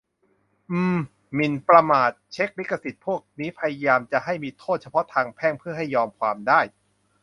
[0.71, 0.95] อืม
[1.33, 6.61] หมิ่นประมาท เช็ค ลิขสิทธิ์ พวกนี้พยายามจะให้มีโทษเฉพาะทางแพ่ง เพื่อให้ยอมความได้